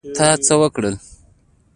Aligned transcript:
تا 0.15 0.25
څه 0.45 0.53
وکړل؟ 0.61 0.95